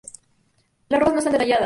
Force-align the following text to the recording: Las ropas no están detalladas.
Las 0.89 0.99
ropas 0.99 1.13
no 1.13 1.19
están 1.19 1.33
detalladas. 1.33 1.59